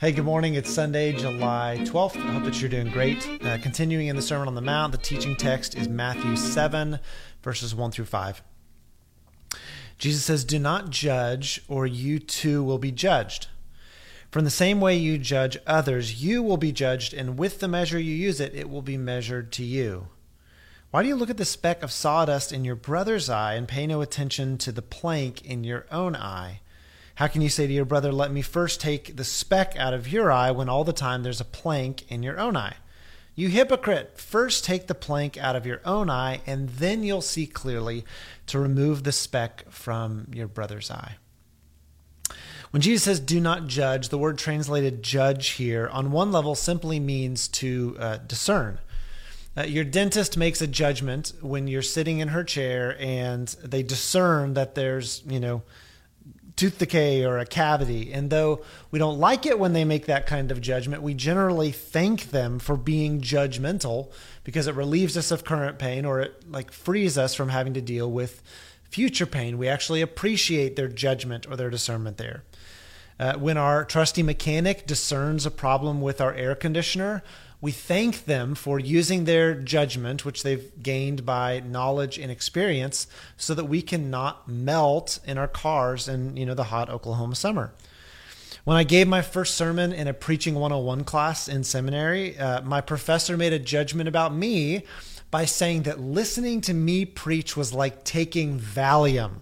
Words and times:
Hey, 0.00 0.12
good 0.12 0.24
morning. 0.24 0.54
It's 0.54 0.72
Sunday, 0.72 1.12
July 1.12 1.76
12th. 1.80 2.16
I 2.16 2.32
hope 2.32 2.44
that 2.44 2.58
you're 2.58 2.70
doing 2.70 2.88
great. 2.88 3.28
Uh, 3.44 3.58
continuing 3.58 4.06
in 4.06 4.16
the 4.16 4.22
Sermon 4.22 4.48
on 4.48 4.54
the 4.54 4.62
Mount, 4.62 4.92
the 4.92 4.96
teaching 4.96 5.36
text 5.36 5.76
is 5.76 5.90
Matthew 5.90 6.36
7, 6.36 6.98
verses 7.42 7.74
1 7.74 7.90
through 7.90 8.06
5. 8.06 8.42
Jesus 9.98 10.24
says, 10.24 10.44
Do 10.46 10.58
not 10.58 10.88
judge, 10.88 11.62
or 11.68 11.86
you 11.86 12.18
too 12.18 12.64
will 12.64 12.78
be 12.78 12.90
judged. 12.90 13.48
From 14.30 14.44
the 14.44 14.50
same 14.50 14.80
way 14.80 14.96
you 14.96 15.18
judge 15.18 15.58
others, 15.66 16.24
you 16.24 16.42
will 16.42 16.56
be 16.56 16.72
judged, 16.72 17.12
and 17.12 17.38
with 17.38 17.60
the 17.60 17.68
measure 17.68 17.98
you 17.98 18.14
use 18.14 18.40
it, 18.40 18.54
it 18.54 18.70
will 18.70 18.80
be 18.80 18.96
measured 18.96 19.52
to 19.52 19.62
you. 19.62 20.08
Why 20.90 21.02
do 21.02 21.08
you 21.08 21.14
look 21.14 21.28
at 21.28 21.36
the 21.36 21.44
speck 21.44 21.82
of 21.82 21.92
sawdust 21.92 22.54
in 22.54 22.64
your 22.64 22.74
brother's 22.74 23.28
eye 23.28 23.52
and 23.52 23.68
pay 23.68 23.86
no 23.86 24.00
attention 24.00 24.56
to 24.56 24.72
the 24.72 24.80
plank 24.80 25.44
in 25.44 25.62
your 25.62 25.84
own 25.90 26.16
eye? 26.16 26.62
How 27.20 27.28
can 27.28 27.42
you 27.42 27.50
say 27.50 27.66
to 27.66 27.72
your 27.74 27.84
brother, 27.84 28.12
Let 28.12 28.32
me 28.32 28.40
first 28.40 28.80
take 28.80 29.16
the 29.16 29.24
speck 29.24 29.76
out 29.76 29.92
of 29.92 30.10
your 30.10 30.32
eye, 30.32 30.52
when 30.52 30.70
all 30.70 30.84
the 30.84 30.94
time 30.94 31.22
there's 31.22 31.38
a 31.38 31.44
plank 31.44 32.10
in 32.10 32.22
your 32.22 32.40
own 32.40 32.56
eye? 32.56 32.76
You 33.34 33.48
hypocrite, 33.48 34.18
first 34.18 34.64
take 34.64 34.86
the 34.86 34.94
plank 34.94 35.36
out 35.36 35.54
of 35.54 35.66
your 35.66 35.82
own 35.84 36.08
eye, 36.08 36.40
and 36.46 36.70
then 36.70 37.04
you'll 37.04 37.20
see 37.20 37.46
clearly 37.46 38.06
to 38.46 38.58
remove 38.58 39.02
the 39.02 39.12
speck 39.12 39.70
from 39.70 40.28
your 40.32 40.48
brother's 40.48 40.90
eye. 40.90 41.16
When 42.70 42.80
Jesus 42.80 43.02
says, 43.02 43.20
do 43.20 43.38
not 43.38 43.66
judge, 43.66 44.08
the 44.08 44.16
word 44.16 44.38
translated 44.38 45.02
judge 45.02 45.48
here, 45.50 45.90
on 45.92 46.12
one 46.12 46.32
level, 46.32 46.54
simply 46.54 46.98
means 46.98 47.48
to 47.48 47.98
uh, 48.00 48.16
discern. 48.16 48.78
Uh, 49.54 49.64
your 49.64 49.84
dentist 49.84 50.38
makes 50.38 50.62
a 50.62 50.66
judgment 50.66 51.34
when 51.42 51.68
you're 51.68 51.82
sitting 51.82 52.20
in 52.20 52.28
her 52.28 52.44
chair 52.44 52.96
and 52.98 53.48
they 53.62 53.82
discern 53.82 54.54
that 54.54 54.74
there's, 54.74 55.22
you 55.26 55.38
know, 55.38 55.62
tooth 56.60 56.78
decay 56.78 57.24
or 57.24 57.38
a 57.38 57.46
cavity. 57.46 58.12
And 58.12 58.28
though 58.28 58.60
we 58.90 58.98
don't 58.98 59.18
like 59.18 59.46
it 59.46 59.58
when 59.58 59.72
they 59.72 59.82
make 59.82 60.04
that 60.04 60.26
kind 60.26 60.50
of 60.50 60.60
judgment, 60.60 61.02
we 61.02 61.14
generally 61.14 61.72
thank 61.72 62.32
them 62.32 62.58
for 62.58 62.76
being 62.76 63.22
judgmental 63.22 64.12
because 64.44 64.66
it 64.66 64.74
relieves 64.74 65.16
us 65.16 65.30
of 65.30 65.42
current 65.42 65.78
pain 65.78 66.04
or 66.04 66.20
it 66.20 66.50
like 66.50 66.70
frees 66.70 67.16
us 67.16 67.34
from 67.34 67.48
having 67.48 67.72
to 67.72 67.80
deal 67.80 68.12
with 68.12 68.42
future 68.90 69.24
pain. 69.24 69.56
We 69.56 69.68
actually 69.68 70.02
appreciate 70.02 70.76
their 70.76 70.88
judgment 70.88 71.46
or 71.48 71.56
their 71.56 71.70
discernment 71.70 72.18
there. 72.18 72.44
Uh, 73.18 73.38
when 73.38 73.56
our 73.56 73.82
trusty 73.82 74.22
mechanic 74.22 74.86
discerns 74.86 75.46
a 75.46 75.50
problem 75.50 76.02
with 76.02 76.20
our 76.20 76.34
air 76.34 76.54
conditioner, 76.54 77.22
we 77.60 77.72
thank 77.72 78.24
them 78.24 78.54
for 78.54 78.78
using 78.78 79.24
their 79.24 79.54
judgment, 79.54 80.24
which 80.24 80.42
they've 80.42 80.70
gained 80.82 81.26
by 81.26 81.60
knowledge 81.60 82.18
and 82.18 82.30
experience, 82.30 83.06
so 83.36 83.54
that 83.54 83.66
we 83.66 83.82
can 83.82 84.10
not 84.10 84.48
melt 84.48 85.18
in 85.26 85.36
our 85.36 85.48
cars 85.48 86.08
in 86.08 86.36
you 86.36 86.46
know 86.46 86.54
the 86.54 86.64
hot 86.64 86.88
Oklahoma 86.88 87.34
summer. 87.34 87.72
When 88.64 88.76
I 88.76 88.84
gave 88.84 89.08
my 89.08 89.22
first 89.22 89.54
sermon 89.54 89.92
in 89.92 90.06
a 90.06 90.14
preaching 90.14 90.54
101 90.54 91.04
class 91.04 91.48
in 91.48 91.64
seminary, 91.64 92.38
uh, 92.38 92.60
my 92.62 92.80
professor 92.80 93.36
made 93.36 93.52
a 93.52 93.58
judgment 93.58 94.08
about 94.08 94.34
me 94.34 94.84
by 95.30 95.44
saying 95.44 95.82
that 95.82 96.00
listening 96.00 96.60
to 96.62 96.74
me 96.74 97.04
preach 97.04 97.56
was 97.56 97.72
like 97.72 98.04
taking 98.04 98.58
Valium. 98.58 99.40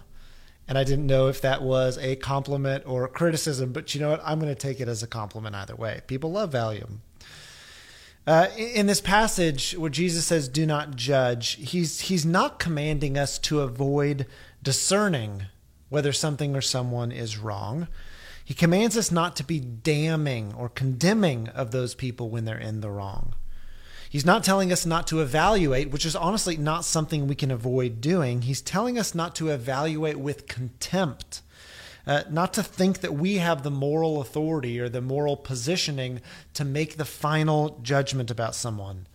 And 0.68 0.76
I 0.76 0.84
didn't 0.84 1.06
know 1.06 1.28
if 1.28 1.40
that 1.40 1.62
was 1.62 1.98
a 1.98 2.16
compliment 2.16 2.84
or 2.86 3.04
a 3.04 3.08
criticism, 3.08 3.72
but 3.72 3.94
you 3.94 4.00
know 4.00 4.10
what? 4.10 4.20
I'm 4.22 4.38
going 4.38 4.54
to 4.54 4.60
take 4.60 4.80
it 4.80 4.88
as 4.88 5.02
a 5.02 5.06
compliment 5.06 5.54
either 5.54 5.74
way. 5.74 6.02
People 6.06 6.32
love 6.32 6.52
Valium. 6.52 6.98
Uh, 8.28 8.50
in 8.58 8.86
this 8.86 9.00
passage 9.00 9.72
where 9.78 9.88
Jesus 9.88 10.26
says, 10.26 10.48
"Do 10.48 10.66
not 10.66 10.96
judge," 10.96 11.52
he's 11.54 12.00
he's 12.00 12.26
not 12.26 12.58
commanding 12.58 13.16
us 13.16 13.38
to 13.38 13.60
avoid 13.60 14.26
discerning 14.62 15.46
whether 15.88 16.12
something 16.12 16.54
or 16.54 16.60
someone 16.60 17.10
is 17.10 17.38
wrong. 17.38 17.88
He 18.44 18.52
commands 18.52 18.98
us 18.98 19.10
not 19.10 19.34
to 19.36 19.44
be 19.44 19.60
damning 19.60 20.52
or 20.52 20.68
condemning 20.68 21.48
of 21.48 21.70
those 21.70 21.94
people 21.94 22.28
when 22.28 22.44
they're 22.44 22.58
in 22.58 22.82
the 22.82 22.90
wrong. 22.90 23.32
He's 24.10 24.26
not 24.26 24.44
telling 24.44 24.70
us 24.72 24.84
not 24.84 25.06
to 25.06 25.22
evaluate, 25.22 25.90
which 25.90 26.04
is 26.04 26.14
honestly 26.14 26.58
not 26.58 26.84
something 26.84 27.26
we 27.26 27.34
can 27.34 27.50
avoid 27.50 28.02
doing. 28.02 28.42
He's 28.42 28.60
telling 28.60 28.98
us 28.98 29.14
not 29.14 29.34
to 29.36 29.48
evaluate 29.48 30.18
with 30.18 30.46
contempt 30.46 31.40
uh, 32.08 32.22
not 32.30 32.54
to 32.54 32.62
think 32.62 33.00
that 33.00 33.12
we 33.12 33.36
have 33.36 33.62
the 33.62 33.70
moral 33.70 34.22
authority 34.22 34.80
or 34.80 34.88
the 34.88 35.02
moral 35.02 35.36
positioning 35.36 36.22
to 36.54 36.64
make 36.64 36.96
the 36.96 37.04
final 37.04 37.78
judgment 37.82 38.30
about 38.30 38.54
someone. 38.54 39.06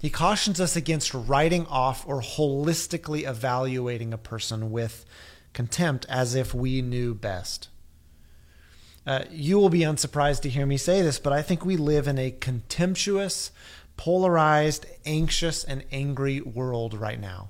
He 0.00 0.10
cautions 0.10 0.60
us 0.60 0.76
against 0.76 1.12
writing 1.12 1.66
off 1.66 2.06
or 2.06 2.22
holistically 2.22 3.28
evaluating 3.28 4.12
a 4.12 4.18
person 4.18 4.70
with 4.70 5.04
contempt 5.54 6.06
as 6.08 6.36
if 6.36 6.54
we 6.54 6.82
knew 6.82 7.14
best. 7.14 7.68
Uh, 9.04 9.24
you 9.30 9.58
will 9.58 9.68
be 9.68 9.82
unsurprised 9.82 10.42
to 10.42 10.48
hear 10.48 10.66
me 10.66 10.76
say 10.76 11.02
this, 11.02 11.18
but 11.18 11.32
I 11.32 11.42
think 11.42 11.64
we 11.64 11.76
live 11.76 12.06
in 12.06 12.18
a 12.18 12.30
contemptuous, 12.30 13.50
polarized, 13.96 14.86
anxious, 15.04 15.64
and 15.64 15.84
angry 15.90 16.40
world 16.40 16.94
right 16.94 17.20
now. 17.20 17.48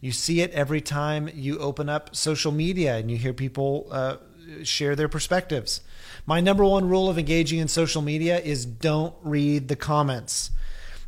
You 0.00 0.12
see 0.12 0.40
it 0.40 0.50
every 0.52 0.80
time 0.80 1.28
you 1.34 1.58
open 1.58 1.88
up 1.88 2.16
social 2.16 2.52
media 2.52 2.96
and 2.96 3.10
you 3.10 3.18
hear 3.18 3.32
people 3.32 3.86
uh, 3.90 4.16
share 4.62 4.96
their 4.96 5.08
perspectives. 5.08 5.82
My 6.26 6.40
number 6.40 6.64
one 6.64 6.88
rule 6.88 7.08
of 7.08 7.18
engaging 7.18 7.58
in 7.58 7.68
social 7.68 8.02
media 8.02 8.38
is 8.38 8.64
don't 8.64 9.14
read 9.22 9.68
the 9.68 9.76
comments. 9.76 10.50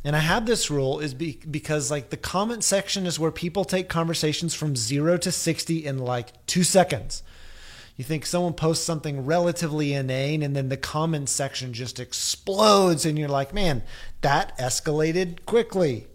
And 0.03 0.15
I 0.15 0.19
have 0.19 0.45
this 0.45 0.69
rule 0.69 0.99
is 0.99 1.13
be, 1.13 1.39
because 1.49 1.89
like 1.89 2.09
the 2.09 2.17
comment 2.17 2.63
section 2.63 3.05
is 3.05 3.19
where 3.19 3.31
people 3.31 3.63
take 3.63 3.87
conversations 3.87 4.53
from 4.53 4.75
0 4.75 5.17
to 5.19 5.31
60 5.31 5.85
in 5.85 5.97
like 5.97 6.45
2 6.45 6.63
seconds. 6.63 7.23
You 7.95 8.03
think 8.03 8.25
someone 8.25 8.53
posts 8.53 8.85
something 8.85 9.25
relatively 9.25 9.93
inane 9.93 10.43
and 10.43 10.55
then 10.55 10.69
the 10.69 10.77
comment 10.77 11.29
section 11.29 11.73
just 11.73 11.99
explodes 11.99 13.05
and 13.05 13.17
you're 13.17 13.29
like, 13.29 13.53
"Man, 13.53 13.83
that 14.21 14.57
escalated 14.57 15.45
quickly." 15.45 16.07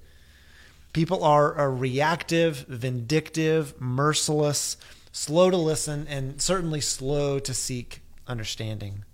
People 0.92 1.22
are, 1.22 1.54
are 1.54 1.70
reactive, 1.70 2.66
vindictive, 2.68 3.80
merciless, 3.80 4.76
slow 5.12 5.50
to 5.50 5.56
listen, 5.56 6.06
and 6.08 6.40
certainly 6.40 6.80
slow 6.80 7.38
to 7.38 7.54
seek 7.54 8.00
understanding. 8.26 9.04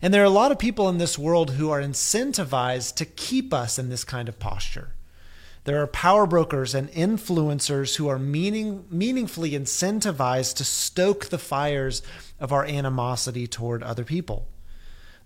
And 0.00 0.12
there 0.12 0.22
are 0.22 0.26
a 0.26 0.30
lot 0.30 0.52
of 0.52 0.58
people 0.58 0.88
in 0.88 0.98
this 0.98 1.18
world 1.18 1.52
who 1.52 1.70
are 1.70 1.80
incentivized 1.80 2.94
to 2.96 3.04
keep 3.04 3.52
us 3.52 3.78
in 3.78 3.88
this 3.88 4.04
kind 4.04 4.28
of 4.28 4.38
posture. 4.38 4.94
There 5.64 5.80
are 5.80 5.86
power 5.86 6.26
brokers 6.26 6.74
and 6.74 6.90
influencers 6.90 7.96
who 7.96 8.08
are 8.08 8.18
meaning, 8.18 8.84
meaningfully 8.90 9.52
incentivized 9.52 10.56
to 10.56 10.64
stoke 10.64 11.26
the 11.26 11.38
fires 11.38 12.02
of 12.40 12.52
our 12.52 12.64
animosity 12.64 13.46
toward 13.46 13.82
other 13.82 14.04
people. 14.04 14.48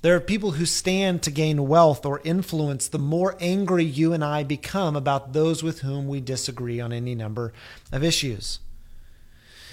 There 0.03 0.15
are 0.15 0.21
people 0.21 0.53
who 0.53 0.67
stand 0.67 1.23
to 1.23 1.31
gain 1.31 1.67
wealth 1.67 2.05
or 2.05 2.21
influence 2.23 2.87
the 2.87 2.99
more 2.99 3.37
angry 3.41 3.85
you 3.85 4.13
and 4.13 4.25
I 4.25 4.45
become 4.45 4.95
about 4.95 5.33
those 5.33 5.63
with 5.63 5.81
whom 5.81 6.07
we 6.07 6.21
disagree 6.21 6.81
on 6.81 6.93
any 6.93 7.15
number 7.15 7.53
of 7.91 8.05
issues. 8.05 8.61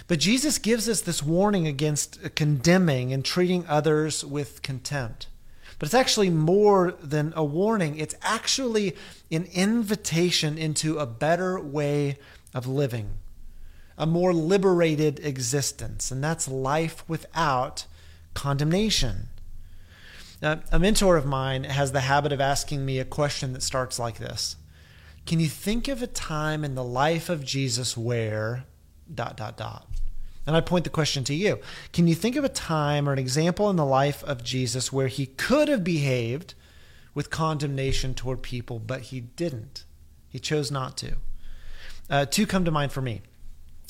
But 0.08 0.20
Jesus 0.20 0.58
gives 0.58 0.90
us 0.90 1.02
this 1.02 1.24
warning 1.24 1.68
against 1.68 2.36
condemning 2.36 3.14
and 3.14 3.24
treating 3.24 3.66
others 3.68 4.24
with 4.24 4.62
contempt. 4.62 5.28
But 5.80 5.88
it's 5.88 5.94
actually 5.94 6.30
more 6.30 6.94
than 7.02 7.34
a 7.36 7.44
warning, 7.44 7.98
it's 7.98 8.16
actually 8.22 8.96
an 9.32 9.46
invitation 9.54 10.58
into 10.58 11.00
a 11.00 11.06
better 11.06 11.60
way 11.60 12.18
of 12.54 12.68
living, 12.68 13.10
a 13.98 14.06
more 14.06 14.34
liberated 14.34 15.20
existence, 15.20 16.12
and 16.12 16.24
that's 16.24 16.48
life 16.48 17.04
without 17.08 17.86
condemnation. 18.34 19.30
A 20.42 20.80
mentor 20.80 21.16
of 21.16 21.26
mine 21.26 21.64
has 21.64 21.92
the 21.92 22.02
habit 22.02 22.32
of 22.32 22.42
asking 22.42 22.86
me 22.86 23.00
a 23.00 23.06
question 23.06 23.54
that 23.54 23.64
starts 23.64 23.98
like 24.00 24.18
this 24.18 24.56
Can 25.26 25.40
you 25.40 25.48
think 25.48 25.88
of 25.88 26.02
a 26.02 26.08
time 26.08 26.64
in 26.64 26.76
the 26.76 26.84
life 26.84 27.30
of 27.30 27.46
Jesus 27.46 27.96
where 27.98 28.66
dot, 29.14 29.38
dot, 29.38 29.58
dot? 29.58 29.88
And 30.46 30.58
I 30.58 30.62
point 30.62 30.84
the 30.84 30.90
question 30.90 31.24
to 31.26 31.34
you. 31.34 31.60
Can 31.94 32.08
you 32.08 32.16
think 32.16 32.36
of 32.36 32.44
a 32.44 32.50
time 32.50 33.08
or 33.08 33.14
an 33.14 33.20
example 33.20 33.70
in 33.70 33.78
the 33.78 33.86
life 33.86 34.24
of 34.26 34.44
Jesus 34.44 34.92
where 34.92 35.08
he 35.08 35.26
could 35.26 35.70
have 35.70 35.84
behaved 35.84 36.54
with 37.13 37.30
condemnation 37.30 38.13
toward 38.13 38.42
people, 38.42 38.80
but 38.80 39.02
he 39.02 39.22
didn't? 39.22 39.86
He 40.28 40.40
chose 40.40 40.69
not 40.69 40.98
to. 40.98 41.16
Uh, 42.10 42.25
two 42.25 42.46
come 42.46 42.66
to 42.66 42.72
mind 42.72 42.92
for 42.92 43.02
me. 43.02 43.22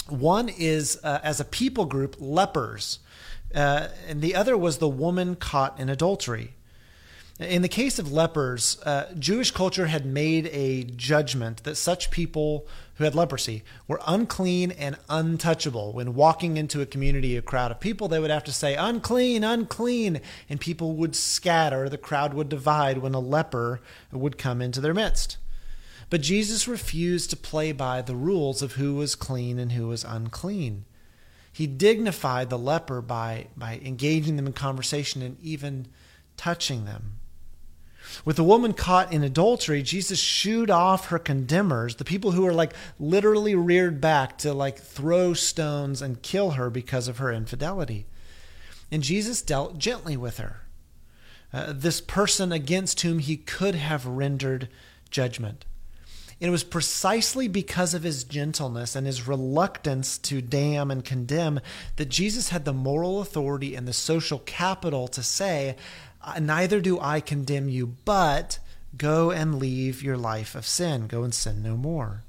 One 0.10 0.50
is 0.50 1.00
uh, 1.04 1.22
as 1.24 1.40
a 1.40 1.46
people 1.46 1.86
group, 1.86 2.18
lepers. 2.20 3.00
Uh, 3.54 3.88
and 4.08 4.22
the 4.22 4.36
other 4.36 4.58
was 4.58 4.78
the 4.78 4.90
woman 4.90 5.36
caught 5.36 5.80
in 5.80 5.90
adultery. 5.90 6.54
In 7.40 7.64
the 7.64 7.68
case 7.68 7.98
of 7.98 8.12
lepers, 8.12 8.80
uh, 8.84 9.12
Jewish 9.18 9.50
culture 9.50 9.88
had 9.88 10.06
made 10.06 10.48
a 10.48 10.84
judgment 10.84 11.64
that 11.64 11.76
such 11.76 12.12
people 12.12 12.68
who 12.96 13.06
had 13.06 13.16
leprosy 13.16 13.64
were 13.88 14.00
unclean 14.06 14.70
and 14.72 14.98
untouchable. 15.10 15.94
When 15.94 16.14
walking 16.14 16.58
into 16.58 16.80
a 16.80 16.86
community, 16.86 17.36
a 17.36 17.42
crowd 17.42 17.72
of 17.72 17.80
people, 17.80 18.08
they 18.08 18.20
would 18.20 18.30
have 18.30 18.44
to 18.44 18.52
say, 18.52 18.76
unclean, 18.76 19.44
unclean, 19.44 20.22
and 20.48 20.62
people 20.62 20.94
would 20.94 21.16
scatter. 21.16 21.90
The 21.90 21.98
crowd 21.98 22.36
would 22.36 22.50
divide 22.50 23.00
when 23.00 23.16
a 23.16 23.20
leper 23.20 23.82
would 24.12 24.38
come 24.38 24.62
into 24.62 24.80
their 24.80 24.94
midst. 24.94 25.38
But 26.12 26.22
Jesus 26.22 26.68
refused 26.68 27.32
to 27.32 27.38
play 27.38 27.72
by 27.72 28.04
the 28.04 28.16
rules 28.16 28.62
of 28.62 28.74
who 28.74 28.94
was 28.94 29.16
clean 29.16 29.58
and 29.58 29.72
who 29.72 29.88
was 29.88 30.04
unclean. 30.04 30.86
He 31.54 31.68
dignified 31.68 32.50
the 32.50 32.58
leper 32.58 33.00
by, 33.00 33.48
by 33.56 33.80
engaging 33.86 34.36
them 34.36 34.48
in 34.48 34.54
conversation 34.54 35.22
and 35.22 35.40
even 35.40 35.88
touching 36.36 36.86
them. 36.86 37.20
With 38.26 38.36
the 38.36 38.44
woman 38.44 38.74
caught 38.74 39.14
in 39.14 39.24
adultery, 39.24 39.82
Jesus 39.82 40.20
shooed 40.20 40.70
off 40.70 41.08
her 41.08 41.20
condemners, 41.20 41.96
the 41.96 42.04
people 42.04 42.32
who 42.32 42.42
were 42.42 42.54
like 42.54 42.74
literally 43.00 43.56
reared 43.56 44.02
back 44.02 44.38
to 44.40 44.54
like 44.54 44.80
throw 44.80 45.34
stones 45.34 46.02
and 46.02 46.22
kill 46.22 46.52
her 46.52 46.70
because 46.70 47.08
of 47.08 47.20
her 47.20 47.32
infidelity. 47.32 48.08
And 48.92 49.04
Jesus 49.04 49.42
dealt 49.42 49.78
gently 49.78 50.18
with 50.18 50.38
her, 50.38 50.62
uh, 51.54 51.72
this 51.74 52.02
person 52.02 52.52
against 52.52 53.02
whom 53.02 53.20
he 53.20 53.38
could 53.38 53.76
have 53.76 54.06
rendered 54.06 54.70
judgment. 55.10 55.66
It 56.44 56.50
was 56.50 56.66
precisely 56.66 57.48
because 57.48 57.94
of 57.94 58.04
his 58.04 58.26
gentleness 58.26 58.98
and 58.98 59.08
his 59.08 59.26
reluctance 59.26 60.18
to 60.18 60.42
damn 60.42 60.92
and 60.92 61.06
condemn 61.06 61.62
that 61.96 62.10
Jesus 62.10 62.50
had 62.50 62.66
the 62.66 62.74
moral 62.74 63.22
authority 63.22 63.76
and 63.76 63.88
the 63.88 63.94
social 63.94 64.40
capital 64.40 65.08
to 65.08 65.24
say, 65.24 65.78
uh, 66.22 66.40
Neither 66.42 66.82
do 66.82 67.00
I 67.00 67.22
condemn 67.22 67.70
you, 67.70 67.88
but 67.88 68.60
go 68.98 69.32
and 69.32 69.58
leave 69.58 70.04
your 70.04 70.18
life 70.18 70.54
of 70.54 70.68
sin. 70.68 71.08
Go 71.08 71.24
and 71.24 71.34
sin 71.34 71.64
no 71.64 71.78
more. 71.78 72.24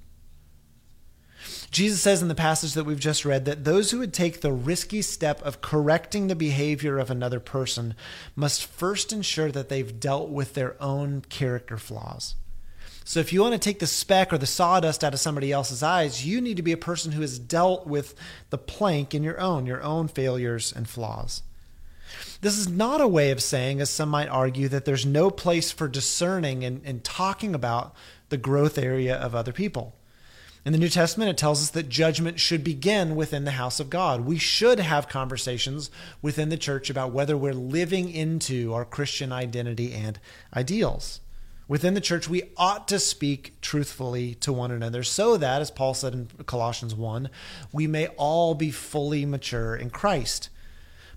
Jesus 1.72 2.00
says 2.00 2.22
in 2.22 2.28
the 2.28 2.36
passage 2.36 2.74
that 2.74 2.84
we've 2.84 3.00
just 3.00 3.24
read 3.24 3.46
that 3.46 3.64
those 3.64 3.90
who 3.90 3.98
would 3.98 4.14
take 4.14 4.42
the 4.42 4.52
risky 4.52 5.02
step 5.02 5.42
of 5.42 5.60
correcting 5.60 6.28
the 6.28 6.36
behavior 6.36 6.98
of 6.98 7.10
another 7.10 7.40
person 7.40 7.96
must 8.36 8.64
first 8.64 9.12
ensure 9.12 9.50
that 9.50 9.68
they've 9.68 9.98
dealt 9.98 10.28
with 10.28 10.54
their 10.54 10.80
own 10.80 11.22
character 11.22 11.76
flaws. 11.76 12.36
So 13.06 13.20
if 13.20 13.32
you 13.32 13.42
want 13.42 13.52
to 13.52 13.58
take 13.58 13.80
the 13.80 13.86
speck 13.86 14.32
or 14.32 14.38
the 14.38 14.46
sawdust 14.46 15.04
out 15.04 15.12
of 15.12 15.20
somebody 15.20 15.52
else's 15.52 15.82
eyes, 15.82 16.26
you 16.26 16.40
need 16.40 16.56
to 16.56 16.62
be 16.62 16.72
a 16.72 16.78
person 16.78 17.12
who 17.12 17.20
has 17.20 17.38
dealt 17.38 17.86
with 17.86 18.14
the 18.48 18.56
plank 18.56 19.14
in 19.14 19.22
your 19.22 19.38
own, 19.38 19.66
your 19.66 19.82
own 19.82 20.08
failures 20.08 20.72
and 20.74 20.88
flaws. 20.88 21.42
This 22.40 22.56
is 22.56 22.68
not 22.68 23.02
a 23.02 23.08
way 23.08 23.30
of 23.30 23.42
saying, 23.42 23.80
as 23.80 23.90
some 23.90 24.08
might 24.08 24.28
argue, 24.28 24.68
that 24.68 24.86
there's 24.86 25.04
no 25.04 25.30
place 25.30 25.70
for 25.70 25.86
discerning 25.86 26.64
and, 26.64 26.80
and 26.84 27.04
talking 27.04 27.54
about 27.54 27.94
the 28.30 28.36
growth 28.38 28.78
area 28.78 29.14
of 29.14 29.34
other 29.34 29.52
people. 29.52 29.94
In 30.64 30.72
the 30.72 30.78
New 30.78 30.88
Testament, 30.88 31.28
it 31.28 31.36
tells 31.36 31.60
us 31.60 31.70
that 31.70 31.90
judgment 31.90 32.40
should 32.40 32.64
begin 32.64 33.16
within 33.16 33.44
the 33.44 33.52
house 33.52 33.80
of 33.80 33.90
God. 33.90 34.22
We 34.22 34.38
should 34.38 34.80
have 34.80 35.10
conversations 35.10 35.90
within 36.22 36.48
the 36.48 36.56
church 36.56 36.88
about 36.88 37.12
whether 37.12 37.36
we're 37.36 37.52
living 37.52 38.10
into 38.10 38.72
our 38.72 38.86
Christian 38.86 39.30
identity 39.30 39.92
and 39.92 40.18
ideals. 40.56 41.20
Within 41.66 41.94
the 41.94 42.00
church, 42.00 42.28
we 42.28 42.42
ought 42.56 42.86
to 42.88 42.98
speak 42.98 43.54
truthfully 43.62 44.34
to 44.36 44.52
one 44.52 44.70
another 44.70 45.02
so 45.02 45.36
that, 45.38 45.62
as 45.62 45.70
Paul 45.70 45.94
said 45.94 46.12
in 46.12 46.28
Colossians 46.44 46.94
1, 46.94 47.30
we 47.72 47.86
may 47.86 48.08
all 48.08 48.54
be 48.54 48.70
fully 48.70 49.24
mature 49.24 49.74
in 49.74 49.88
Christ. 49.88 50.50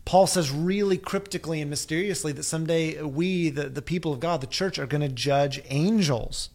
Paul 0.05 0.25
says 0.25 0.49
really 0.49 0.97
cryptically 0.97 1.59
and 1.59 1.69
mysteriously 1.69 2.31
that 2.31 2.44
someday 2.44 3.01
we, 3.01 3.49
the, 3.49 3.67
the 3.67 3.81
people 3.81 4.13
of 4.13 4.21
God, 4.21 4.39
the 4.39 4.47
church, 4.47 4.79
are 4.79 4.88
going 4.88 5.01
to 5.01 5.09
judge 5.09 5.61
angels. 5.67 6.49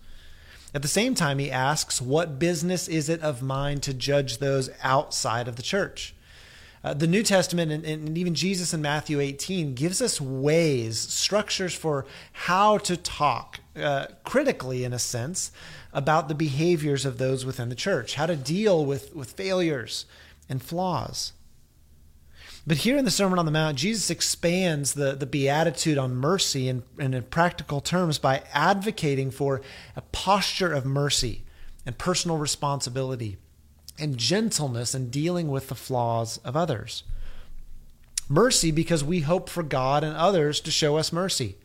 At 0.74 0.80
the 0.80 0.88
same 0.88 1.14
time, 1.14 1.38
he 1.38 1.50
asks, 1.50 2.00
What 2.00 2.38
business 2.38 2.88
is 2.88 3.10
it 3.10 3.20
of 3.20 3.42
mine 3.42 3.80
to 3.80 3.92
judge 3.92 4.38
those 4.38 4.70
outside 4.82 5.48
of 5.48 5.56
the 5.56 5.62
church? 5.62 6.14
Uh, 6.84 6.92
the 6.94 7.06
New 7.06 7.22
Testament 7.22 7.70
and, 7.70 7.84
and, 7.84 8.18
even 8.18 8.34
Jesus 8.34 8.74
in 8.74 8.82
Matthew 8.82 9.20
18 9.20 9.74
gives 9.74 10.02
us 10.02 10.20
ways, 10.20 10.98
structures 10.98 11.74
for 11.74 12.06
how 12.32 12.78
to 12.78 12.96
talk 12.96 13.60
uh, 13.76 14.06
critically, 14.24 14.82
in 14.82 14.92
a 14.92 14.98
sense, 14.98 15.52
about 15.92 16.26
the 16.26 16.34
behaviors 16.34 17.04
of 17.04 17.18
those 17.18 17.46
within 17.46 17.68
the 17.68 17.76
church, 17.76 18.14
how 18.14 18.26
to 18.26 18.34
deal 18.34 18.84
with, 18.84 19.14
with 19.14 19.32
failures 19.32 20.06
and 20.48 20.60
flaws. 20.60 21.32
But 22.66 22.78
here 22.78 22.96
in 22.96 23.04
the 23.04 23.10
Sermon 23.10 23.38
on 23.38 23.44
the 23.44 23.52
Mount, 23.52 23.76
Jesus 23.78 24.10
expands 24.10 24.94
the, 24.94 25.14
the 25.14 25.26
beatitude 25.26 25.98
on 25.98 26.16
mercy 26.16 26.68
in, 26.68 26.82
in 26.98 27.20
practical 27.24 27.80
terms 27.80 28.18
by 28.18 28.42
advocating 28.52 29.30
for 29.30 29.62
a 29.94 30.00
posture 30.00 30.72
of 30.72 30.84
mercy 30.84 31.44
and 31.86 31.96
personal 31.96 32.38
responsibility 32.38 33.36
and 33.98 34.18
gentleness 34.18 34.94
in 34.94 35.10
dealing 35.10 35.48
with 35.48 35.68
the 35.68 35.74
flaws 35.74 36.38
of 36.38 36.56
others. 36.56 37.04
Mercy 38.28 38.70
because 38.70 39.04
we 39.04 39.20
hope 39.20 39.48
for 39.48 39.62
God 39.62 40.04
and 40.04 40.16
others 40.16 40.60
to 40.60 40.70
show 40.70 40.96
us 40.96 41.12
mercy. 41.12 41.56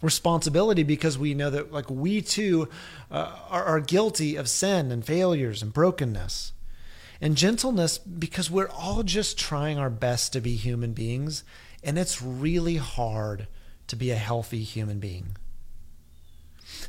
Responsibility 0.00 0.82
because 0.82 1.16
we 1.16 1.34
know 1.34 1.50
that 1.50 1.72
like 1.72 1.88
we 1.88 2.20
too 2.20 2.68
uh, 3.10 3.36
are, 3.48 3.64
are 3.64 3.80
guilty 3.80 4.34
of 4.36 4.48
sin 4.48 4.90
and 4.90 5.04
failures 5.04 5.62
and 5.62 5.72
brokenness 5.72 6.52
and 7.22 7.36
gentleness 7.36 7.98
because 7.98 8.50
we're 8.50 8.68
all 8.68 9.04
just 9.04 9.38
trying 9.38 9.78
our 9.78 9.88
best 9.88 10.32
to 10.32 10.40
be 10.40 10.56
human 10.56 10.92
beings, 10.92 11.44
and 11.84 11.96
it's 11.96 12.20
really 12.20 12.76
hard 12.76 13.46
to 13.86 13.94
be 13.94 14.10
a 14.10 14.16
healthy 14.16 14.64
human 14.64 14.98
being. 14.98 15.36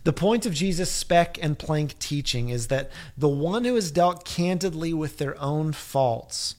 The 0.03 0.13
point 0.13 0.45
of 0.45 0.53
Jesus' 0.53 0.91
speck 0.91 1.37
and 1.41 1.57
plank 1.57 1.97
teaching 1.99 2.49
is 2.49 2.67
that 2.67 2.91
the 3.17 3.29
one 3.29 3.63
who 3.63 3.75
has 3.75 3.91
dealt 3.91 4.25
candidly 4.25 4.93
with 4.93 5.17
their 5.17 5.39
own 5.41 5.71
faults 5.73 6.55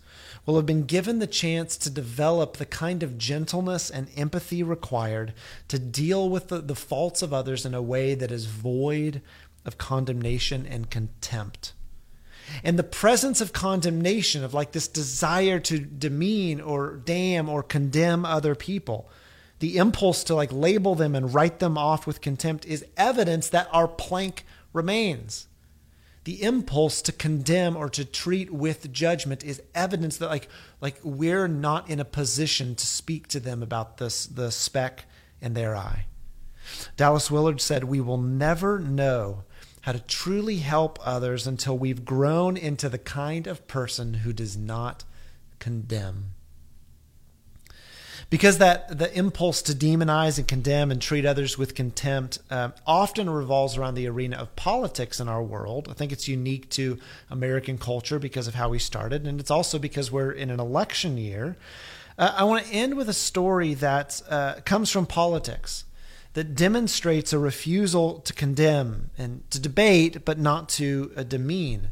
will 0.46 0.56
have 0.56 0.66
been 0.66 0.84
given 0.84 1.18
the 1.18 1.26
chance 1.26 1.76
to 1.78 1.90
develop 1.90 2.56
the 2.56 2.66
kind 2.66 3.02
of 3.02 3.18
gentleness 3.18 3.90
and 3.90 4.08
empathy 4.16 4.62
required 4.62 5.32
to 5.68 5.78
deal 5.78 6.28
with 6.28 6.48
the, 6.48 6.58
the 6.58 6.74
faults 6.74 7.22
of 7.22 7.32
others 7.32 7.64
in 7.64 7.74
a 7.74 7.82
way 7.82 8.14
that 8.14 8.30
is 8.30 8.46
void 8.46 9.22
of 9.64 9.78
condemnation 9.78 10.66
and 10.66 10.90
contempt. 10.90 11.72
And 12.62 12.78
the 12.78 12.82
presence 12.82 13.40
of 13.40 13.54
condemnation, 13.54 14.44
of 14.44 14.52
like 14.52 14.72
this 14.72 14.86
desire 14.86 15.58
to 15.60 15.78
demean 15.78 16.60
or 16.60 16.96
damn 16.96 17.48
or 17.48 17.62
condemn 17.62 18.26
other 18.26 18.54
people, 18.54 19.08
the 19.58 19.76
impulse 19.76 20.24
to 20.24 20.34
like 20.34 20.52
label 20.52 20.94
them 20.94 21.14
and 21.14 21.32
write 21.32 21.58
them 21.58 21.78
off 21.78 22.06
with 22.06 22.20
contempt 22.20 22.66
is 22.66 22.84
evidence 22.96 23.48
that 23.48 23.68
our 23.72 23.88
plank 23.88 24.44
remains. 24.72 25.46
The 26.24 26.42
impulse 26.42 27.02
to 27.02 27.12
condemn 27.12 27.76
or 27.76 27.88
to 27.90 28.04
treat 28.04 28.50
with 28.50 28.92
judgment 28.92 29.44
is 29.44 29.62
evidence 29.74 30.16
that 30.16 30.28
like 30.28 30.48
like 30.80 30.98
we're 31.02 31.48
not 31.48 31.88
in 31.88 32.00
a 32.00 32.04
position 32.04 32.74
to 32.74 32.86
speak 32.86 33.28
to 33.28 33.40
them 33.40 33.62
about 33.62 33.98
this 33.98 34.26
the 34.26 34.50
speck 34.50 35.04
in 35.40 35.54
their 35.54 35.76
eye. 35.76 36.06
Dallas 36.96 37.30
Willard 37.30 37.60
said, 37.60 37.84
"We 37.84 38.00
will 38.00 38.16
never 38.16 38.78
know 38.78 39.44
how 39.84 39.92
to 39.92 40.00
truly 40.00 40.56
help 40.56 40.98
others 41.04 41.46
until 41.46 41.76
we've 41.76 42.06
grown 42.06 42.56
into 42.56 42.88
the 42.88 42.96
kind 42.96 43.46
of 43.46 43.68
person 43.68 44.14
who 44.14 44.32
does 44.32 44.56
not 44.56 45.04
condemn. 45.58 46.30
Because 48.30 48.58
that 48.58 48.98
the 48.98 49.16
impulse 49.16 49.62
to 49.62 49.72
demonize 49.72 50.38
and 50.38 50.48
condemn 50.48 50.90
and 50.90 51.00
treat 51.00 51.24
others 51.24 51.56
with 51.56 51.74
contempt 51.74 52.38
um, 52.50 52.72
often 52.86 53.30
revolves 53.30 53.76
around 53.76 53.94
the 53.94 54.08
arena 54.08 54.36
of 54.36 54.56
politics 54.56 55.20
in 55.20 55.28
our 55.28 55.42
world. 55.42 55.88
I 55.90 55.94
think 55.94 56.10
it's 56.10 56.26
unique 56.26 56.68
to 56.70 56.98
American 57.30 57.78
culture 57.78 58.18
because 58.18 58.48
of 58.48 58.54
how 58.54 58.70
we 58.70 58.78
started, 58.78 59.26
and 59.26 59.38
it's 59.38 59.50
also 59.50 59.78
because 59.78 60.10
we're 60.10 60.32
in 60.32 60.50
an 60.50 60.58
election 60.58 61.16
year. 61.16 61.56
Uh, 62.18 62.34
I 62.36 62.44
want 62.44 62.64
to 62.64 62.72
end 62.72 62.96
with 62.96 63.08
a 63.08 63.14
story 63.14 63.74
that 63.74 64.22
uh, 64.28 64.54
comes 64.64 64.90
from 64.90 65.06
politics 65.06 65.84
that 66.34 66.54
demonstrates 66.56 67.32
a 67.32 67.38
refusal 67.38 68.18
to 68.20 68.32
condemn 68.32 69.10
and 69.16 69.48
to 69.50 69.60
debate, 69.60 70.24
but 70.24 70.38
not 70.38 70.68
to 70.68 71.12
uh, 71.16 71.22
demean. 71.22 71.90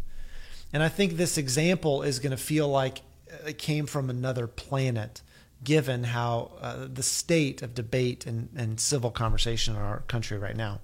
And 0.73 0.83
I 0.83 0.89
think 0.89 1.13
this 1.13 1.39
example 1.39 2.03
is 2.03 2.19
going 2.19 2.33
to 2.33 2.37
feel 2.37 2.69
like 2.69 3.03
it 3.47 3.59
came 3.59 3.87
from 3.87 4.11
another 4.11 4.47
planet, 4.47 5.23
given 5.65 6.05
how 6.05 6.53
uh, 6.61 6.87
the 6.93 7.03
state 7.03 7.63
of 7.63 7.75
debate 7.75 8.27
and, 8.27 8.49
and 8.57 8.81
civil 8.81 9.11
conversation 9.11 9.77
in 9.77 9.83
our 9.83 10.01
country 10.09 10.39
right 10.39 10.57
now. 10.57 10.81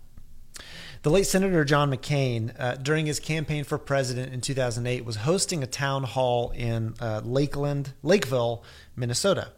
The 1.03 1.11
late 1.11 1.27
Senator 1.27 1.65
John 1.65 1.93
McCain, 1.93 2.53
uh, 2.59 2.75
during 2.75 3.07
his 3.07 3.21
campaign 3.21 3.63
for 3.63 3.79
president 3.79 4.35
in 4.35 4.41
2008, 4.41 5.05
was 5.05 5.17
hosting 5.17 5.63
a 5.63 5.67
town 5.67 6.03
hall 6.03 6.51
in 6.51 6.95
uh, 7.01 7.21
Lakeland, 7.25 7.93
Lakeville, 8.03 8.65
Minnesota. 8.97 9.53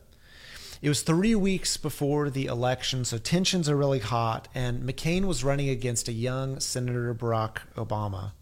It 0.83 0.89
was 0.89 1.03
three 1.03 1.35
weeks 1.35 1.77
before 1.77 2.31
the 2.31 2.47
election, 2.47 3.05
so 3.05 3.17
tensions 3.19 3.69
are 3.69 3.77
really 3.77 3.99
hot, 3.99 4.49
and 4.55 4.83
McCain 4.83 5.25
was 5.25 5.45
running 5.45 5.69
against 5.69 6.09
a 6.09 6.13
young 6.13 6.61
Senator 6.61 7.15
Barack 7.15 7.59
Obama. 7.75 8.33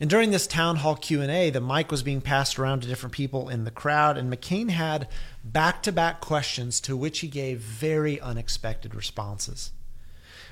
And 0.00 0.08
during 0.08 0.30
this 0.30 0.46
town 0.46 0.76
hall 0.76 0.94
Q&A, 0.94 1.50
the 1.50 1.60
mic 1.60 1.90
was 1.90 2.04
being 2.04 2.20
passed 2.20 2.58
around 2.58 2.82
to 2.82 2.88
different 2.88 3.14
people 3.14 3.48
in 3.48 3.64
the 3.64 3.70
crowd, 3.70 4.16
and 4.16 4.32
McCain 4.32 4.70
had 4.70 5.08
back-to-back 5.42 6.20
questions 6.20 6.80
to 6.82 6.96
which 6.96 7.18
he 7.20 7.28
gave 7.28 7.58
very 7.58 8.20
unexpected 8.20 8.94
responses. 8.94 9.72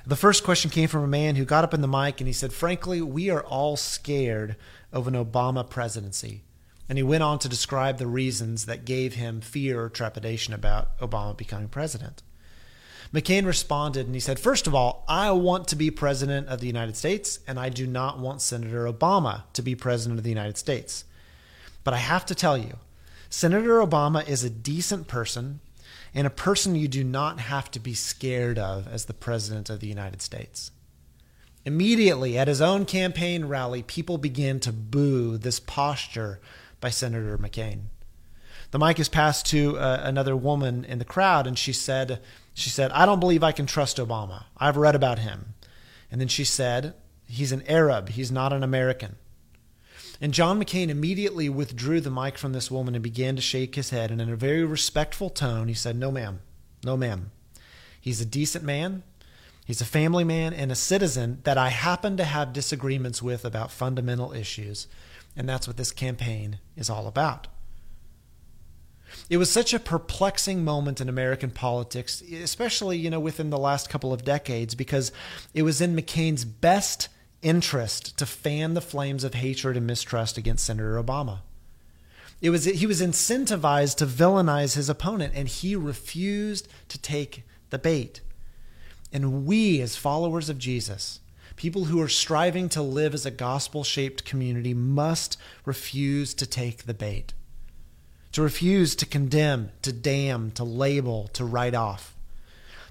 The 0.05 0.15
first 0.15 0.43
question 0.43 0.71
came 0.71 0.87
from 0.87 1.03
a 1.03 1.07
man 1.07 1.35
who 1.35 1.45
got 1.45 1.63
up 1.63 1.73
in 1.73 1.81
the 1.81 1.87
mic 1.87 2.21
and 2.21 2.27
he 2.27 2.33
said, 2.33 2.53
Frankly, 2.53 3.01
we 3.01 3.29
are 3.29 3.43
all 3.43 3.75
scared 3.75 4.55
of 4.93 5.05
an 5.07 5.13
Obama 5.13 5.69
presidency. 5.69 6.43
And 6.87 6.97
he 6.97 7.03
went 7.03 7.23
on 7.23 7.39
to 7.39 7.49
describe 7.49 7.97
the 7.97 8.07
reasons 8.07 8.67
that 8.67 8.85
gave 8.85 9.15
him 9.15 9.41
fear 9.41 9.81
or 9.81 9.89
trepidation 9.89 10.53
about 10.53 10.97
Obama 10.99 11.35
becoming 11.35 11.67
president. 11.67 12.23
McCain 13.13 13.45
responded 13.45 14.05
and 14.05 14.15
he 14.15 14.19
said, 14.19 14.39
First 14.39 14.67
of 14.67 14.75
all, 14.75 15.05
I 15.07 15.31
want 15.31 15.67
to 15.69 15.75
be 15.75 15.91
president 15.91 16.47
of 16.49 16.59
the 16.59 16.67
United 16.67 16.97
States, 16.97 17.39
and 17.47 17.59
I 17.59 17.69
do 17.69 17.87
not 17.87 18.19
want 18.19 18.41
Senator 18.41 18.91
Obama 18.91 19.43
to 19.53 19.61
be 19.61 19.75
president 19.75 20.19
of 20.19 20.23
the 20.23 20.29
United 20.29 20.57
States. 20.57 21.05
But 21.83 21.93
I 21.93 21.97
have 21.97 22.25
to 22.25 22.35
tell 22.35 22.57
you, 22.57 22.77
Senator 23.29 23.79
Obama 23.79 24.27
is 24.27 24.43
a 24.43 24.49
decent 24.49 25.07
person, 25.07 25.61
and 26.13 26.27
a 26.27 26.31
person 26.31 26.75
you 26.75 26.87
do 26.87 27.03
not 27.03 27.39
have 27.39 27.71
to 27.71 27.79
be 27.79 27.93
scared 27.93 28.57
of 28.57 28.87
as 28.87 29.05
the 29.05 29.13
President 29.13 29.69
of 29.69 29.79
the 29.79 29.87
United 29.87 30.21
States. 30.21 30.71
Immediately 31.65 32.37
at 32.37 32.47
his 32.47 32.61
own 32.61 32.85
campaign 32.85 33.45
rally, 33.45 33.83
people 33.83 34.17
began 34.17 34.59
to 34.61 34.71
boo 34.71 35.37
this 35.37 35.59
posture 35.59 36.39
by 36.79 36.89
Senator 36.89 37.37
McCain. 37.37 37.83
The 38.71 38.79
mic 38.79 38.99
is 38.99 39.09
passed 39.09 39.45
to 39.47 39.77
uh, 39.77 40.01
another 40.03 40.35
woman 40.35 40.85
in 40.85 40.99
the 40.99 41.05
crowd, 41.05 41.47
and 41.47 41.57
she 41.57 41.73
said, 41.73 42.19
"She 42.53 42.69
said, 42.69 42.91
I 42.91 43.05
don't 43.05 43.19
believe 43.19 43.43
I 43.43 43.51
can 43.51 43.65
trust 43.65 43.97
Obama. 43.97 44.45
I've 44.57 44.77
read 44.77 44.95
about 44.95 45.19
him." 45.19 45.53
And 46.11 46.19
then 46.19 46.27
she 46.27 46.43
said, 46.43 46.93
"He's 47.25 47.51
an 47.51 47.63
Arab. 47.67 48.09
He's 48.09 48.31
not 48.31 48.53
an 48.53 48.63
American." 48.63 49.15
And 50.19 50.33
John 50.33 50.59
McCain 50.59 50.89
immediately 50.89 51.47
withdrew 51.47 52.01
the 52.01 52.09
mic 52.09 52.37
from 52.37 52.53
this 52.53 52.71
woman 52.71 52.95
and 52.95 53.03
began 53.03 53.35
to 53.35 53.41
shake 53.41 53.75
his 53.75 53.91
head. 53.91 54.09
And 54.09 54.19
in 54.19 54.29
a 54.29 54.35
very 54.35 54.63
respectful 54.63 55.29
tone, 55.29 55.67
he 55.67 55.73
said, 55.73 55.95
No, 55.95 56.11
ma'am. 56.11 56.39
No, 56.83 56.97
ma'am. 56.97 57.31
He's 58.01 58.21
a 58.21 58.25
decent 58.25 58.63
man. 58.63 59.03
He's 59.65 59.81
a 59.81 59.85
family 59.85 60.23
man 60.23 60.53
and 60.53 60.71
a 60.71 60.75
citizen 60.75 61.41
that 61.43 61.57
I 61.57 61.69
happen 61.69 62.17
to 62.17 62.23
have 62.23 62.53
disagreements 62.53 63.21
with 63.21 63.45
about 63.45 63.71
fundamental 63.71 64.33
issues. 64.33 64.87
And 65.35 65.47
that's 65.47 65.67
what 65.67 65.77
this 65.77 65.91
campaign 65.91 66.59
is 66.75 66.89
all 66.89 67.05
about. 67.05 67.47
It 69.29 69.37
was 69.37 69.49
such 69.49 69.73
a 69.73 69.79
perplexing 69.79 70.63
moment 70.63 71.01
in 71.01 71.09
American 71.09 71.51
politics, 71.51 72.21
especially, 72.21 72.97
you 72.97 73.09
know, 73.09 73.19
within 73.19 73.49
the 73.49 73.57
last 73.57 73.89
couple 73.89 74.13
of 74.13 74.23
decades, 74.23 74.75
because 74.75 75.11
it 75.53 75.63
was 75.63 75.81
in 75.81 75.95
McCain's 75.95 76.45
best 76.45 77.09
interest 77.41 78.17
to 78.17 78.25
fan 78.25 78.73
the 78.73 78.81
flames 78.81 79.23
of 79.23 79.35
hatred 79.35 79.77
and 79.77 79.87
mistrust 79.87 80.37
against 80.37 80.65
Senator 80.65 81.01
Obama. 81.01 81.39
It 82.41 82.51
was 82.51 82.65
he 82.65 82.85
was 82.85 83.01
incentivized 83.01 83.95
to 83.97 84.05
villainize 84.05 84.75
his 84.75 84.89
opponent 84.89 85.33
and 85.35 85.47
he 85.47 85.75
refused 85.75 86.67
to 86.89 86.97
take 86.99 87.43
the 87.69 87.79
bait. 87.79 88.21
And 89.11 89.45
we 89.45 89.81
as 89.81 89.95
followers 89.95 90.49
of 90.49 90.59
Jesus, 90.59 91.19
people 91.55 91.85
who 91.85 91.99
are 92.01 92.07
striving 92.07 92.69
to 92.69 92.81
live 92.81 93.13
as 93.13 93.25
a 93.25 93.31
gospel-shaped 93.31 94.23
community 94.25 94.73
must 94.73 95.37
refuse 95.65 96.33
to 96.35 96.45
take 96.45 96.83
the 96.83 96.93
bait. 96.93 97.33
To 98.37 98.43
refuse 98.43 98.95
to 98.97 99.07
condemn, 99.07 99.71
to 99.81 99.91
damn, 99.91 100.51
to 100.51 100.63
label, 100.63 101.27
to 101.29 101.43
write 101.43 101.73
off. 101.73 102.15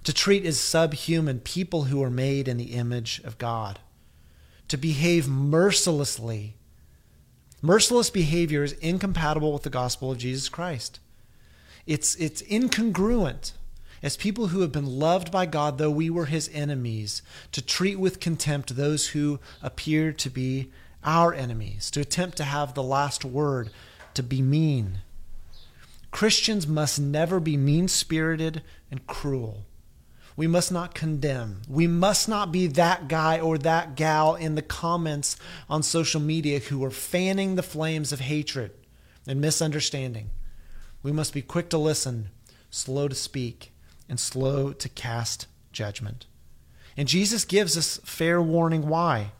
To 0.02 0.12
treat 0.12 0.44
as 0.44 0.58
subhuman 0.58 1.38
people 1.38 1.84
who 1.84 2.02
are 2.02 2.10
made 2.10 2.48
in 2.48 2.56
the 2.56 2.72
image 2.72 3.20
of 3.22 3.38
God 3.38 3.78
to 4.66 4.76
behave 4.76 5.28
mercilessly. 5.28 6.56
Merciless 7.62 8.10
behavior 8.10 8.64
is 8.64 8.72
incompatible 8.72 9.52
with 9.52 9.62
the 9.62 9.70
gospel 9.70 10.10
of 10.10 10.18
Jesus 10.18 10.48
Christ. 10.48 10.98
It's, 11.86 12.16
it's 12.16 12.42
incongruent 12.42 13.52
as 14.02 14.16
people 14.16 14.48
who 14.48 14.62
have 14.62 14.72
been 14.72 14.98
loved 14.98 15.30
by 15.30 15.46
God, 15.46 15.78
though 15.78 15.92
we 15.92 16.10
were 16.10 16.26
his 16.26 16.50
enemies, 16.52 17.22
to 17.52 17.62
treat 17.62 18.00
with 18.00 18.18
contempt 18.18 18.74
those 18.74 19.10
who 19.10 19.38
appear 19.62 20.10
to 20.10 20.28
be 20.28 20.72
our 21.04 21.32
enemies, 21.32 21.88
to 21.92 22.00
attempt 22.00 22.36
to 22.38 22.42
have 22.42 22.74
the 22.74 22.82
last 22.82 23.24
word, 23.24 23.70
to 24.14 24.24
be 24.24 24.42
mean. 24.42 25.02
Christians 26.16 26.66
must 26.66 26.98
never 26.98 27.40
be 27.40 27.58
mean 27.58 27.88
spirited 27.88 28.62
and 28.90 29.06
cruel. 29.06 29.66
We 30.34 30.46
must 30.46 30.72
not 30.72 30.94
condemn. 30.94 31.60
We 31.68 31.86
must 31.86 32.26
not 32.26 32.50
be 32.50 32.68
that 32.68 33.06
guy 33.06 33.38
or 33.38 33.58
that 33.58 33.96
gal 33.96 34.34
in 34.34 34.54
the 34.54 34.62
comments 34.62 35.36
on 35.68 35.82
social 35.82 36.18
media 36.18 36.58
who 36.58 36.82
are 36.84 36.90
fanning 36.90 37.54
the 37.54 37.62
flames 37.62 38.12
of 38.12 38.20
hatred 38.20 38.70
and 39.26 39.42
misunderstanding. 39.42 40.30
We 41.02 41.12
must 41.12 41.34
be 41.34 41.42
quick 41.42 41.68
to 41.68 41.76
listen, 41.76 42.30
slow 42.70 43.08
to 43.08 43.14
speak, 43.14 43.74
and 44.08 44.18
slow 44.18 44.72
to 44.72 44.88
cast 44.88 45.46
judgment. 45.70 46.24
And 46.96 47.08
Jesus 47.08 47.44
gives 47.44 47.76
us 47.76 48.00
fair 48.04 48.40
warning 48.40 48.88
why. 48.88 49.32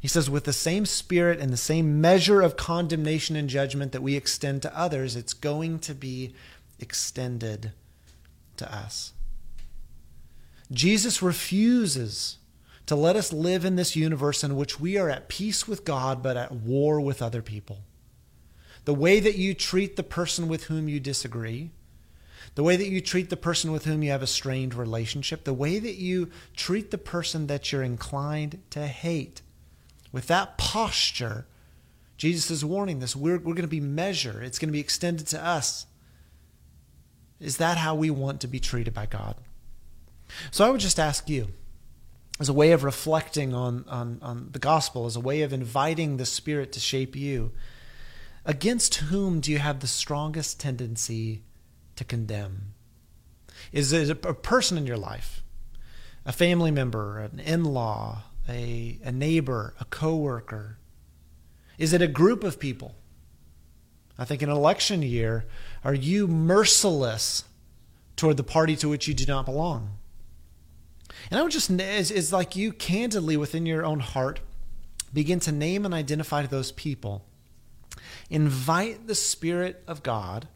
He 0.00 0.08
says, 0.08 0.30
with 0.30 0.44
the 0.44 0.52
same 0.52 0.86
spirit 0.86 1.40
and 1.40 1.52
the 1.52 1.56
same 1.56 2.00
measure 2.00 2.40
of 2.40 2.56
condemnation 2.56 3.34
and 3.34 3.48
judgment 3.48 3.92
that 3.92 4.02
we 4.02 4.14
extend 4.14 4.62
to 4.62 4.78
others, 4.78 5.16
it's 5.16 5.32
going 5.32 5.78
to 5.80 5.94
be 5.94 6.34
extended 6.78 7.72
to 8.56 8.72
us. 8.72 9.12
Jesus 10.70 11.22
refuses 11.22 12.38
to 12.86 12.94
let 12.94 13.16
us 13.16 13.32
live 13.32 13.64
in 13.64 13.76
this 13.76 13.96
universe 13.96 14.44
in 14.44 14.56
which 14.56 14.78
we 14.78 14.96
are 14.96 15.10
at 15.10 15.28
peace 15.28 15.66
with 15.66 15.84
God 15.84 16.22
but 16.22 16.36
at 16.36 16.52
war 16.52 17.00
with 17.00 17.22
other 17.22 17.42
people. 17.42 17.80
The 18.84 18.94
way 18.94 19.18
that 19.18 19.36
you 19.36 19.54
treat 19.54 19.96
the 19.96 20.04
person 20.04 20.46
with 20.46 20.64
whom 20.64 20.88
you 20.88 21.00
disagree, 21.00 21.70
the 22.54 22.62
way 22.62 22.76
that 22.76 22.88
you 22.88 23.00
treat 23.00 23.28
the 23.28 23.36
person 23.36 23.72
with 23.72 23.84
whom 23.84 24.02
you 24.02 24.10
have 24.10 24.22
a 24.22 24.26
strained 24.26 24.74
relationship, 24.74 25.44
the 25.44 25.52
way 25.52 25.78
that 25.78 25.96
you 25.96 26.30
treat 26.54 26.90
the 26.90 26.98
person 26.98 27.48
that 27.48 27.72
you're 27.72 27.82
inclined 27.82 28.62
to 28.70 28.86
hate. 28.86 29.42
With 30.16 30.28
that 30.28 30.56
posture, 30.56 31.44
Jesus 32.16 32.50
is 32.50 32.64
warning 32.64 33.00
this. 33.00 33.14
We're, 33.14 33.36
we're 33.36 33.52
going 33.52 33.56
to 33.56 33.68
be 33.68 33.80
measured, 33.80 34.44
it's 34.44 34.58
going 34.58 34.70
to 34.70 34.72
be 34.72 34.80
extended 34.80 35.26
to 35.26 35.44
us. 35.44 35.84
Is 37.38 37.58
that 37.58 37.76
how 37.76 37.94
we 37.94 38.08
want 38.08 38.40
to 38.40 38.48
be 38.48 38.58
treated 38.58 38.94
by 38.94 39.04
God? 39.04 39.36
So 40.50 40.64
I 40.64 40.70
would 40.70 40.80
just 40.80 40.98
ask 40.98 41.28
you, 41.28 41.48
as 42.40 42.48
a 42.48 42.54
way 42.54 42.72
of 42.72 42.82
reflecting 42.82 43.52
on, 43.52 43.84
on, 43.88 44.18
on 44.22 44.48
the 44.52 44.58
gospel, 44.58 45.04
as 45.04 45.16
a 45.16 45.20
way 45.20 45.42
of 45.42 45.52
inviting 45.52 46.16
the 46.16 46.24
Spirit 46.24 46.72
to 46.72 46.80
shape 46.80 47.14
you, 47.14 47.52
against 48.46 48.94
whom 48.94 49.40
do 49.40 49.52
you 49.52 49.58
have 49.58 49.80
the 49.80 49.86
strongest 49.86 50.58
tendency 50.58 51.42
to 51.94 52.04
condemn? 52.04 52.72
Is 53.70 53.92
it 53.92 54.24
a 54.24 54.32
person 54.32 54.78
in 54.78 54.86
your 54.86 54.96
life, 54.96 55.42
a 56.24 56.32
family 56.32 56.70
member, 56.70 57.18
an 57.18 57.38
in 57.38 57.64
law, 57.64 58.22
a, 58.48 58.98
a 59.04 59.12
neighbor, 59.12 59.74
a 59.80 59.84
coworker? 59.86 60.78
Is 61.78 61.92
it 61.92 62.02
a 62.02 62.08
group 62.08 62.44
of 62.44 62.58
people? 62.58 62.94
I 64.18 64.24
think 64.24 64.42
in 64.42 64.48
election 64.48 65.02
year, 65.02 65.44
are 65.84 65.94
you 65.94 66.26
merciless 66.26 67.44
toward 68.16 68.36
the 68.36 68.42
party 68.42 68.76
to 68.76 68.88
which 68.88 69.06
you 69.06 69.14
do 69.14 69.26
not 69.26 69.44
belong? 69.44 69.98
And 71.30 71.38
I 71.38 71.42
would 71.42 71.52
just, 71.52 71.70
is, 71.70 72.10
is 72.10 72.32
like 72.32 72.56
you 72.56 72.72
candidly 72.72 73.36
within 73.36 73.66
your 73.66 73.84
own 73.84 74.00
heart 74.00 74.40
begin 75.12 75.40
to 75.40 75.52
name 75.52 75.84
and 75.84 75.94
identify 75.94 76.42
those 76.46 76.72
people. 76.72 77.24
Invite 78.30 79.06
the 79.06 79.14
Spirit 79.14 79.82
of 79.86 80.02
God 80.02 80.48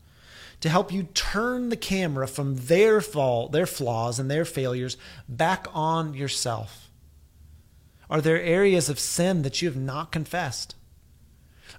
to 0.60 0.68
help 0.68 0.92
you 0.92 1.04
turn 1.04 1.68
the 1.68 1.76
camera 1.76 2.26
from 2.26 2.56
their 2.56 3.00
fault, 3.00 3.52
their 3.52 3.66
flaws, 3.66 4.18
and 4.18 4.30
their 4.30 4.44
failures 4.44 4.96
back 5.28 5.66
on 5.72 6.14
yourself. 6.14 6.89
Are 8.10 8.20
there 8.20 8.42
areas 8.42 8.88
of 8.88 8.98
sin 8.98 9.42
that 9.42 9.62
you 9.62 9.68
have 9.68 9.76
not 9.76 10.12
confessed? 10.12 10.74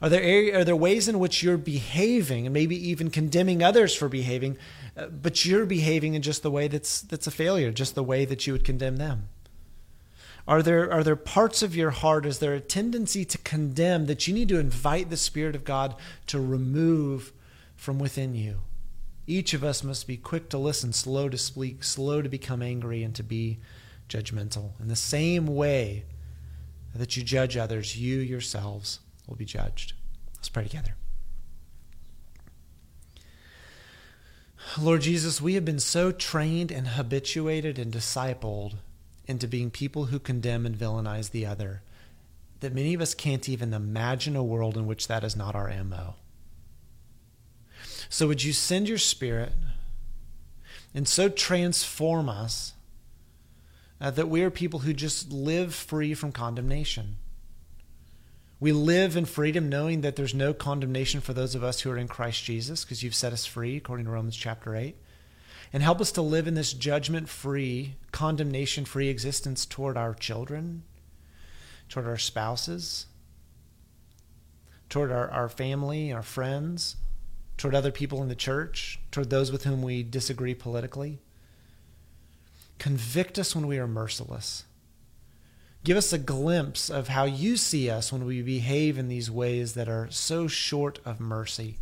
Are 0.01 0.09
there, 0.09 0.23
area, 0.23 0.59
are 0.59 0.63
there 0.63 0.75
ways 0.75 1.07
in 1.07 1.19
which 1.19 1.43
you're 1.43 1.57
behaving 1.57 2.47
and 2.47 2.53
maybe 2.53 2.75
even 2.89 3.11
condemning 3.11 3.61
others 3.61 3.93
for 3.93 4.07
behaving 4.07 4.57
uh, 4.95 5.07
but 5.07 5.45
you're 5.45 5.65
behaving 5.65 6.15
in 6.15 6.21
just 6.21 6.43
the 6.43 6.51
way 6.51 6.67
that's 6.67 7.01
that's 7.01 7.27
a 7.27 7.31
failure, 7.31 7.71
just 7.71 7.95
the 7.95 8.03
way 8.03 8.25
that 8.25 8.45
you 8.45 8.53
would 8.53 8.65
condemn 8.65 8.97
them. 8.97 9.29
Are 10.47 10.61
there 10.61 10.91
are 10.91 11.03
there 11.03 11.15
parts 11.15 11.61
of 11.61 11.75
your 11.75 11.91
heart? 11.91 12.25
Is 12.25 12.39
there 12.39 12.53
a 12.53 12.59
tendency 12.59 13.23
to 13.25 13.37
condemn 13.37 14.07
that 14.07 14.27
you 14.27 14.33
need 14.33 14.49
to 14.49 14.59
invite 14.59 15.09
the 15.09 15.17
Spirit 15.17 15.55
of 15.55 15.63
God 15.63 15.95
to 16.27 16.39
remove 16.39 17.31
from 17.75 17.99
within 17.99 18.35
you? 18.35 18.59
Each 19.27 19.53
of 19.53 19.63
us 19.63 19.83
must 19.83 20.07
be 20.07 20.17
quick 20.17 20.49
to 20.49 20.57
listen, 20.57 20.91
slow 20.91 21.29
to 21.29 21.37
speak, 21.37 21.83
slow 21.83 22.21
to 22.21 22.27
become 22.27 22.61
angry, 22.61 23.01
and 23.01 23.15
to 23.15 23.23
be 23.23 23.59
judgmental. 24.09 24.71
In 24.81 24.89
the 24.89 24.95
same 24.95 25.47
way 25.47 26.03
that 26.99 27.15
you 27.15 27.23
judge 27.23 27.57
others, 27.57 27.97
you 27.97 28.19
yourselves 28.19 28.99
will 29.27 29.35
be 29.35 29.45
judged. 29.45 29.93
Let's 30.35 30.49
pray 30.49 30.63
together. 30.63 30.95
Lord 34.79 35.01
Jesus, 35.01 35.41
we 35.41 35.55
have 35.55 35.65
been 35.65 35.79
so 35.79 36.11
trained 36.11 36.71
and 36.71 36.89
habituated 36.89 37.79
and 37.79 37.91
discipled 37.91 38.75
into 39.25 39.47
being 39.47 39.69
people 39.69 40.05
who 40.05 40.19
condemn 40.19 40.65
and 40.65 40.75
villainize 40.75 41.31
the 41.31 41.45
other 41.45 41.81
that 42.59 42.73
many 42.73 42.93
of 42.93 43.01
us 43.01 43.13
can't 43.13 43.49
even 43.49 43.73
imagine 43.73 44.35
a 44.35 44.43
world 44.43 44.77
in 44.77 44.85
which 44.85 45.07
that 45.07 45.23
is 45.23 45.35
not 45.35 45.55
our 45.55 45.71
MO. 45.83 46.15
So, 48.07 48.27
would 48.27 48.43
you 48.43 48.53
send 48.53 48.87
your 48.87 48.97
spirit 48.97 49.53
and 50.93 51.07
so 51.07 51.27
transform 51.27 52.29
us 52.29 52.73
uh, 54.01 54.11
that 54.11 54.27
we 54.27 54.41
are 54.43 54.49
people 54.49 54.79
who 54.79 54.93
just 54.93 55.31
live 55.31 55.73
free 55.75 56.13
from 56.13 56.31
condemnation? 56.31 57.17
We 58.59 58.71
live 58.73 59.15
in 59.15 59.25
freedom 59.25 59.69
knowing 59.69 60.01
that 60.01 60.15
there's 60.15 60.33
no 60.33 60.53
condemnation 60.53 61.21
for 61.21 61.33
those 61.33 61.55
of 61.55 61.63
us 61.63 61.81
who 61.81 61.91
are 61.91 61.97
in 61.97 62.07
Christ 62.07 62.43
Jesus 62.43 62.83
because 62.83 63.01
you've 63.01 63.15
set 63.15 63.33
us 63.33 63.45
free, 63.45 63.77
according 63.77 64.05
to 64.05 64.11
Romans 64.11 64.35
chapter 64.35 64.75
8. 64.75 64.95
And 65.73 65.81
help 65.81 66.01
us 66.01 66.11
to 66.13 66.21
live 66.21 66.47
in 66.47 66.53
this 66.53 66.73
judgment 66.73 67.29
free, 67.29 67.95
condemnation 68.11 68.85
free 68.85 69.07
existence 69.07 69.65
toward 69.65 69.97
our 69.97 70.13
children, 70.13 70.83
toward 71.89 72.07
our 72.07 72.17
spouses, 72.17 73.05
toward 74.89 75.11
our, 75.11 75.29
our 75.31 75.49
family, 75.49 76.11
our 76.11 76.21
friends, 76.21 76.97
toward 77.57 77.73
other 77.73 77.91
people 77.91 78.21
in 78.21 78.29
the 78.29 78.35
church, 78.35 78.99
toward 79.11 79.29
those 79.29 79.51
with 79.51 79.63
whom 79.63 79.81
we 79.81 80.03
disagree 80.03 80.53
politically. 80.53 81.19
Convict 82.81 83.37
us 83.37 83.55
when 83.55 83.67
we 83.67 83.77
are 83.77 83.85
merciless. 83.85 84.63
Give 85.83 85.95
us 85.95 86.11
a 86.11 86.17
glimpse 86.17 86.89
of 86.89 87.09
how 87.09 87.25
you 87.25 87.55
see 87.55 87.91
us 87.91 88.11
when 88.11 88.25
we 88.25 88.41
behave 88.41 88.97
in 88.97 89.07
these 89.07 89.29
ways 89.29 89.75
that 89.75 89.87
are 89.87 90.07
so 90.09 90.47
short 90.47 90.97
of 91.05 91.19
mercy. 91.19 91.77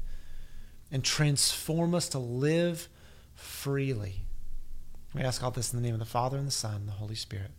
And 0.92 1.02
transform 1.02 1.96
us 1.96 2.10
to 2.10 2.20
live 2.20 2.90
freely. 3.34 4.26
We 5.16 5.22
ask 5.22 5.42
all 5.42 5.52
this 5.52 5.72
in 5.72 5.82
the 5.82 5.88
name 5.88 5.96
of 5.96 6.02
the 6.02 6.06
Father, 6.06 6.38
and 6.38 6.48
the 6.48 6.52
Son, 6.52 6.76
and 6.76 6.88
the 6.90 6.92
Holy 6.92 7.16
Spirit. 7.16 7.52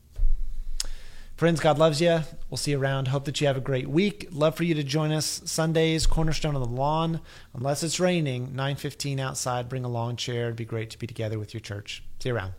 Friends, 1.34 1.60
God 1.60 1.78
loves 1.78 1.98
you. 1.98 2.20
We'll 2.50 2.58
see 2.58 2.72
you 2.72 2.78
around. 2.78 3.08
Hope 3.08 3.24
that 3.24 3.40
you 3.40 3.46
have 3.46 3.56
a 3.56 3.60
great 3.60 3.88
week. 3.88 4.28
Love 4.30 4.54
for 4.54 4.64
you 4.64 4.74
to 4.74 4.84
join 4.84 5.12
us 5.12 5.40
Sundays, 5.46 6.06
Cornerstone 6.06 6.56
on 6.56 6.60
the 6.60 6.68
lawn. 6.68 7.22
Unless 7.54 7.84
it's 7.84 7.98
raining, 7.98 8.54
9:15 8.54 9.18
outside. 9.18 9.70
Bring 9.70 9.86
a 9.86 9.88
lawn 9.88 10.16
chair. 10.16 10.48
It'd 10.48 10.56
be 10.56 10.66
great 10.66 10.90
to 10.90 10.98
be 10.98 11.06
together 11.06 11.38
with 11.38 11.54
your 11.54 11.62
church. 11.62 12.02
See 12.18 12.28
you 12.28 12.34
around. 12.34 12.52